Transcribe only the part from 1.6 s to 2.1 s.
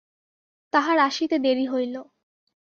হইল।